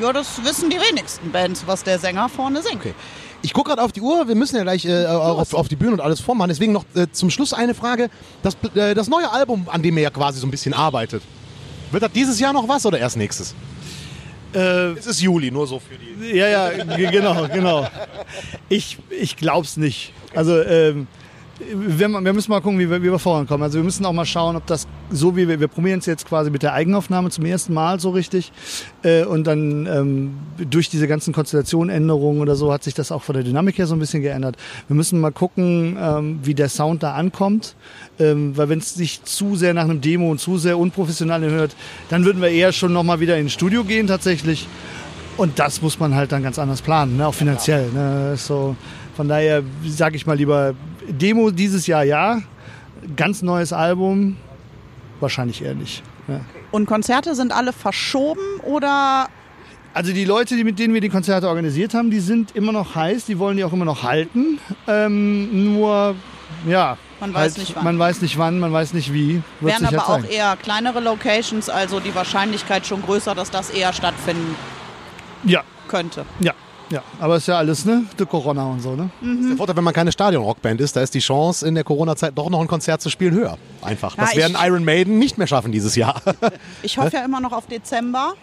[0.00, 2.76] ja, das wissen die wenigsten Bands, was der Sänger vorne singt.
[2.76, 2.94] Okay.
[3.40, 5.92] Ich gucke gerade auf die Uhr, wir müssen ja gleich äh, auf, auf die Bühne
[5.92, 6.48] und alles vormachen.
[6.48, 8.10] Deswegen noch äh, zum Schluss eine Frage.
[8.42, 11.22] Das, äh, das neue Album, an dem ihr ja quasi so ein bisschen arbeitet,
[11.92, 13.54] wird das dieses Jahr noch was oder erst nächstes?
[14.54, 16.36] Äh, Es ist Juli, nur so für die.
[16.36, 17.86] Ja, ja, genau, genau.
[18.68, 20.12] Ich, ich glaub's nicht.
[20.34, 21.06] Also, ähm,
[21.58, 23.62] wir, wir müssen mal gucken, wie wir, wie wir vorankommen.
[23.62, 26.26] Also wir müssen auch mal schauen, ob das so wie wir, wir probieren es jetzt
[26.26, 28.52] quasi mit der Eigenaufnahme zum ersten Mal so richtig.
[29.02, 30.34] Äh, und dann ähm,
[30.70, 33.94] durch diese ganzen Konstellationänderungen oder so hat sich das auch von der Dynamik her so
[33.94, 34.56] ein bisschen geändert.
[34.86, 37.74] Wir müssen mal gucken, ähm, wie der Sound da ankommt.
[38.20, 41.74] Ähm, weil wenn es sich zu sehr nach einem Demo und zu sehr unprofessionell hört,
[42.08, 44.68] dann würden wir eher schon nochmal wieder ins Studio gehen tatsächlich.
[45.36, 47.26] Und das muss man halt dann ganz anders planen, ne?
[47.28, 47.90] auch finanziell.
[47.92, 48.34] Ne?
[48.36, 48.74] So,
[49.16, 50.74] von daher sage ich mal lieber
[51.08, 52.40] Demo dieses Jahr ja,
[53.16, 54.36] ganz neues Album
[55.20, 56.02] wahrscheinlich eher nicht.
[56.26, 56.40] Ne?
[56.70, 59.28] Und Konzerte sind alle verschoben oder
[59.94, 62.94] Also die Leute, die, mit denen wir die Konzerte organisiert haben, die sind immer noch
[62.94, 64.58] heiß, die wollen die auch immer noch halten.
[64.86, 66.14] Ähm, nur,
[66.66, 67.84] ja, Man weiß nicht wann.
[67.84, 69.42] Man weiß nicht wann, man weiß nicht wie.
[69.60, 73.70] Wird wären aber halt auch eher kleinere Locations, also die Wahrscheinlichkeit schon größer, dass das
[73.70, 74.54] eher stattfinden
[75.44, 76.24] Ja, könnte.
[76.40, 76.52] ja,
[76.90, 77.02] ja.
[77.20, 78.04] Aber ist ja alles, ne?
[78.18, 79.10] Die Corona und so, ne?
[79.22, 82.50] Der Vorteil, wenn man keine Stadion-Rockband ist, da ist die Chance, in der Corona-Zeit doch
[82.50, 83.58] noch ein Konzert zu spielen höher.
[83.82, 84.14] Einfach.
[84.16, 86.20] Das Ja, werden ich- Iron Maiden nicht mehr schaffen dieses Jahr.
[86.82, 88.34] Ich hoffe ja immer noch auf Dezember.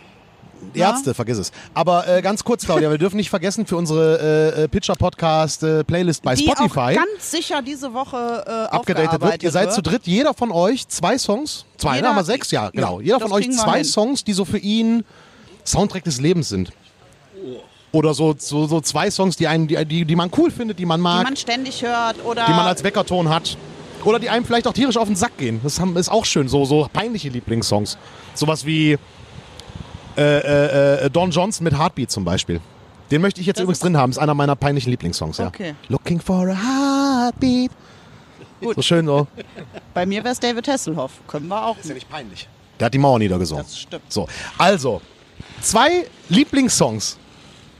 [0.73, 1.51] Ärzte, vergiss es.
[1.73, 6.35] Aber äh, ganz kurz, Claudia, wir dürfen nicht vergessen für unsere äh, äh, Pitcher-Podcast-Playlist bei
[6.35, 9.43] die Spotify auch ganz sicher diese Woche äh, abgedatet wird.
[9.43, 9.87] Ihr seid zu wird.
[9.87, 12.99] dritt, jeder von euch zwei Songs, zwei, Jeder- da haben wir sechs, ja, genau.
[12.99, 13.85] Ja, jeder das von euch zwei hin.
[13.85, 15.03] Songs, die so für ihn
[15.65, 16.71] Soundtrack des Lebens sind.
[17.95, 20.85] Oder so, so, so zwei Songs, die, einen, die, die, die man cool findet, die
[20.85, 23.57] man die mag, man ständig hört oder die man als Weckerton hat.
[24.03, 25.61] Oder die einem vielleicht auch tierisch auf den Sack gehen.
[25.63, 27.97] Das haben, ist auch schön, so, so peinliche Lieblingssongs.
[28.33, 28.97] Sowas wie
[30.17, 32.59] äh, äh, äh, Don Johnson mit Heartbeat zum Beispiel.
[33.11, 34.11] Den möchte ich jetzt Das übrigens ist- drin haben.
[34.11, 35.37] Ist einer meiner peinlichen Lieblingssongs.
[35.37, 35.47] Ja.
[35.47, 35.73] Okay.
[35.87, 36.55] Looking for a
[37.27, 37.71] Heartbeat.
[38.59, 38.75] Gut.
[38.75, 39.25] So schön so.
[39.93, 41.11] bei mir wäre es David Hasselhoff.
[41.27, 41.77] Können wir auch.
[41.81, 42.49] nicht peinlich.
[42.77, 43.63] Der hat die Mauer niedergesungen.
[43.63, 44.11] Das stimmt.
[44.11, 44.27] So,
[44.57, 45.01] also,
[45.61, 47.17] zwei Lieblingssongs.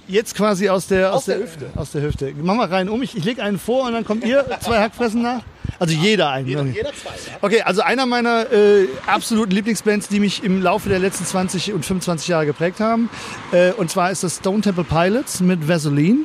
[0.08, 1.70] Jetzt quasi aus der, aus, Aus der der, Hüfte.
[1.76, 2.34] Aus der Hüfte.
[2.42, 3.02] Mach mal rein um.
[3.02, 5.42] Ich, ich lege einen vor und dann kommt ihr zwei Hackfressen nach.
[5.80, 6.70] Also jeder einen.
[6.70, 6.86] okay.
[7.02, 7.12] zwei.
[7.42, 11.86] Okay, also einer meiner äh, absoluten Lieblingsbands, die mich im Laufe der letzten 20 und
[11.86, 13.10] 25 Jahre geprägt haben.
[13.52, 16.20] Äh, und zwar ist das Stone Temple Pilots mit Vaseline.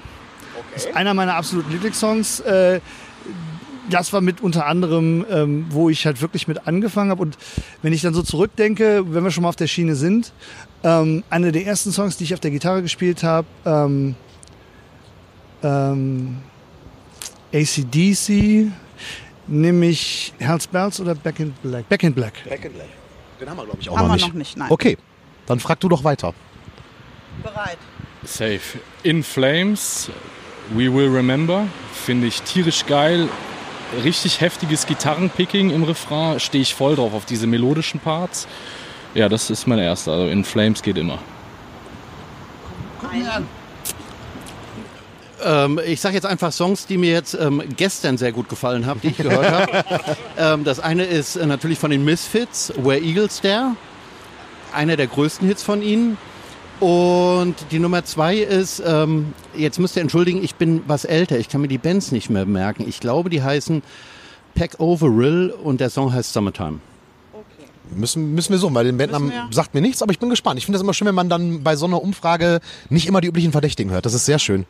[0.74, 2.40] Das ist einer meiner absoluten Lieblingssongs.
[2.40, 2.80] Äh,
[3.88, 7.22] das war mit unter anderem, ähm, wo ich halt wirklich mit angefangen habe.
[7.22, 7.36] Und
[7.82, 10.32] wenn ich dann so zurückdenke, wenn wir schon mal auf der Schiene sind,
[10.82, 14.14] ähm, einer der ersten Songs, die ich auf der Gitarre gespielt habe, ähm,
[15.62, 16.38] ähm,
[17.52, 18.70] ACDC,
[19.46, 21.88] nämlich Hells Bells oder Back in Black?
[21.88, 22.34] Back in Black.
[22.48, 22.88] Back in Black.
[23.40, 24.28] Den haben wir, glaube ich, auch Haben noch wir nicht.
[24.28, 24.70] noch nicht, nein.
[24.70, 24.96] Okay,
[25.46, 26.34] dann frag du doch weiter.
[27.42, 27.78] Bereit.
[28.24, 28.60] Safe.
[29.02, 30.10] In Flames,
[30.74, 33.28] We Will Remember, finde ich tierisch geil.
[34.04, 38.46] Richtig heftiges Gitarrenpicking im Refrain, stehe ich voll drauf auf diese melodischen Parts.
[39.14, 40.12] Ja, das ist mein erster.
[40.12, 41.18] Also In Flames geht immer.
[45.42, 49.01] Ähm, ich sage jetzt einfach Songs, die mir jetzt ähm, gestern sehr gut gefallen haben,
[49.01, 49.85] die ich gehört habe.
[50.38, 53.77] ähm, das eine ist äh, natürlich von den Misfits, Where Eagles Dare.
[54.73, 56.16] Einer der größten Hits von ihnen.
[56.79, 61.49] Und die Nummer zwei ist, ähm, jetzt müsst ihr entschuldigen, ich bin was älter, ich
[61.49, 62.87] kann mir die Bands nicht mehr merken.
[62.88, 63.83] Ich glaube, die heißen
[64.55, 66.81] Pack Overall und der Song heißt Summertime.
[67.94, 70.59] Müssen, müssen wir so, weil den Bandnamen sagt mir nichts, aber ich bin gespannt.
[70.59, 73.29] Ich finde das immer schön, wenn man dann bei so einer Umfrage nicht immer die
[73.29, 74.07] üblichen Verdächtigen hört.
[74.07, 74.66] Das ist sehr schön.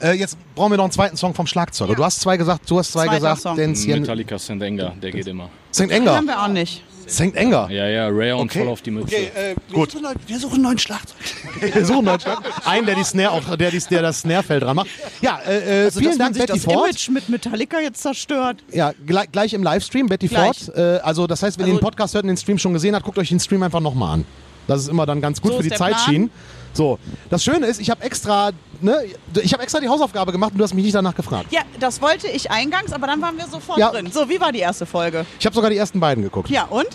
[0.00, 1.94] Äh, jetzt brauchen wir noch einen zweiten Song vom Schlagzeuger.
[1.94, 4.00] Du hast zwei gesagt, du hast zwei Zweiter gesagt, den.
[4.00, 4.50] Metallica St.
[4.50, 5.48] Anger, der geht immer.
[5.72, 5.80] St.
[5.80, 6.16] Den Enger.
[6.16, 6.82] haben wir auch nicht.
[7.08, 7.34] St.
[7.34, 7.68] Enger.
[7.70, 8.60] Ja, ja, Rare und Okay.
[8.60, 9.14] voll auf die Mütze.
[9.16, 9.94] äh, Gut.
[10.26, 11.16] Wir suchen einen neuen Schlagzeug.
[11.60, 12.18] Wir suchen einen
[12.64, 14.88] einen, der die Snare auch, der, die, der das Snarefeld dran macht.
[15.20, 16.88] Ja, äh, äh, Also, vielen dass man Dank, sich Betty das Ford.
[16.90, 18.58] Image mit Metallica jetzt zerstört.
[18.72, 20.64] Ja, gleich, gleich im Livestream, Betty Gleich.
[20.66, 20.76] Ford.
[20.76, 22.94] Äh, also das heißt, wenn ihr Also- den Podcast hört und den Stream schon gesehen
[22.94, 24.24] habt, guckt euch den Stream einfach nochmal an.
[24.66, 26.30] Das ist immer dann ganz gut So für ist die der Zeitschienen.
[26.74, 26.98] So,
[27.30, 29.04] das Schöne ist, ich habe extra, ne,
[29.42, 31.46] ich habe extra die Hausaufgabe gemacht und du hast mich nicht danach gefragt.
[31.50, 33.90] Ja, das wollte ich eingangs, aber dann waren wir sofort Ja.
[33.90, 34.10] drin.
[34.12, 35.24] So, wie war die erste Folge?
[35.38, 36.50] Ich habe sogar die ersten beiden geguckt.
[36.50, 36.88] Ja, und?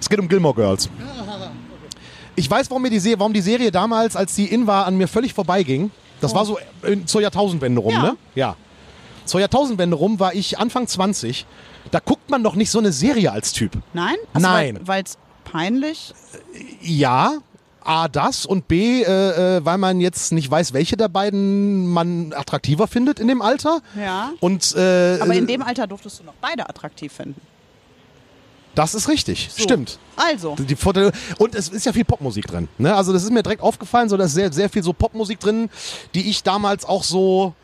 [0.00, 0.88] Es geht um Gilmore Girls.
[2.36, 5.08] Ich weiß, warum, mir die, warum die Serie damals, als die in war, an mir
[5.08, 5.90] völlig vorbeiging.
[6.20, 8.02] Das war so in, zur Jahrtausendwende rum, Ja.
[8.02, 8.16] ne?
[8.36, 8.56] Ja.
[9.24, 11.46] Zur Jahrtausendwende rum war ich Anfang 20.
[11.90, 13.72] Da guckt man doch nicht so eine Serie als Typ.
[13.92, 14.14] Nein?
[14.34, 14.78] Nein.
[14.84, 16.14] Weil es peinlich
[16.80, 17.32] Ja,
[17.88, 22.34] A, das und B, äh, äh, weil man jetzt nicht weiß, welche der beiden man
[22.34, 23.80] attraktiver findet in dem Alter.
[23.98, 24.32] Ja.
[24.40, 27.40] Und äh, Aber in dem Alter durftest du noch beide attraktiv finden.
[28.74, 29.62] das ist richtig, So.
[29.62, 29.98] stimmt.
[30.16, 32.68] Also, Die Vorteile, und es ist ja viel Popmusik drin.
[32.76, 32.94] Ne?
[32.94, 35.70] Also das ist mir direkt aufgefallen, so da ist sehr, sehr viel so Popmusik drin,
[36.14, 37.54] die ich damals auch so.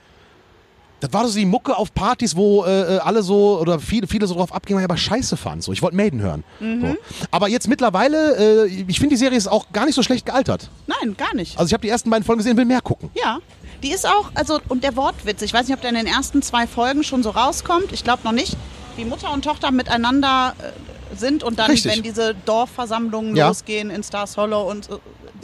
[1.04, 4.26] Das war so die Mucke auf Partys, wo äh, äh, alle so oder viele, viele
[4.26, 5.62] so drauf abgingen, weil ich aber scheiße fand.
[5.62, 5.72] So.
[5.72, 6.44] Ich wollte Maiden hören.
[6.60, 6.96] So.
[7.30, 10.70] Aber jetzt mittlerweile, äh, ich finde die Serie ist auch gar nicht so schlecht gealtert.
[10.86, 11.58] nein, gar nicht.
[11.58, 13.10] Also ich habe die ersten beiden Folgen gesehen, will mehr gucken.
[13.14, 13.38] Ja.
[13.82, 16.40] Die ist auch, also, und der Wortwitz, ich weiß nicht, ob der in den ersten
[16.40, 17.92] zwei Folgen schon so rauskommt.
[17.92, 18.56] Ich glaube noch nicht.
[18.96, 21.94] Wie Mutter und Tochter miteinander äh, sind und dann, Richtig.
[21.94, 23.48] wenn diese Dorfversammlungen Ja.
[23.48, 24.88] losgehen in Stars Hollow und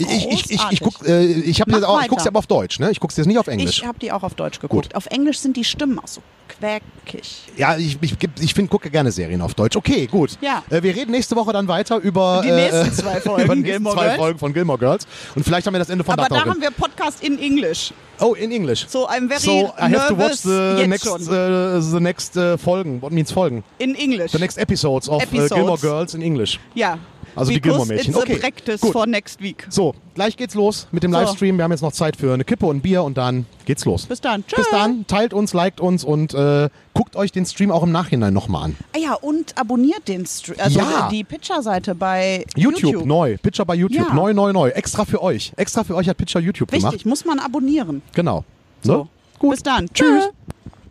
[0.01, 2.91] Ich, ich, ich, ich, guck, äh, ich, hab auch, ich guck's aber auf Deutsch, ne?
[2.91, 3.79] Ich guck's jetzt nicht auf Englisch.
[3.79, 4.95] Ich habe die auch auf Deutsch geguckt.
[4.95, 7.43] Auf Englisch sind die Stimmen auch so quäkig.
[7.57, 9.77] Ja, ich, ich, ich find, gucke gerne Serien auf Deutsch.
[9.77, 10.37] Okay, gut.
[10.41, 10.63] Ja.
[10.71, 13.61] Äh, wir reden nächste Woche dann weiter über Die äh, nächsten zwei Folgen über die
[13.63, 14.19] nächsten Gilmore zwei Girls.
[14.19, 15.07] Folgen von Gilmore Girls.
[15.35, 17.93] Und vielleicht haben wir das Ende von Aber da haben wir Podcast in English.
[18.21, 18.87] Oh, in English.
[18.89, 22.59] So I'm very So I have to watch nervous the next, uh, the next uh,
[22.59, 23.01] Folgen.
[23.01, 23.63] What means Folgen?
[23.79, 24.33] in English.
[24.33, 25.53] The next episodes of Episodes.
[25.53, 26.59] Uh, Gilmore Girls in English.
[26.75, 26.99] ja.
[27.37, 28.15] Also die Because Gilmore-Mädchen.
[28.15, 28.93] It's Okay, practice gut.
[28.93, 29.67] for next week.
[29.71, 31.19] So, gleich geht's los mit dem So.
[31.19, 31.57] Livestream.
[31.57, 34.07] Wir haben jetzt noch Zeit für eine Kippe und ein Bier und dann geht's los.
[34.07, 34.45] Bis dann.
[34.47, 34.57] Tschö.
[34.57, 38.33] Bis dann, teilt uns, liked uns und äh, guckt euch den Stream auch im Nachhinein
[38.35, 38.77] nochmal an.
[38.95, 40.57] Ah ja, und abonniert den Stream.
[40.61, 41.09] Also Ja.
[41.11, 43.07] die Pitcher-Seite bei YouTube, YouTube.
[43.07, 43.37] neu.
[43.39, 44.15] Pitcher bei YouTube, Ja.
[44.15, 44.69] neu, neu, neu.
[44.71, 45.53] Extra für euch.
[45.57, 47.07] Extra für euch hat Pitcher YouTube Wichtig, gemacht.
[47.07, 48.03] muss man abonnieren.
[48.15, 48.45] Genau.
[48.83, 48.93] So.
[49.05, 49.09] Ne?
[49.39, 49.51] Gut.
[49.53, 49.89] Bis dann.
[49.95, 50.29] Tschüss.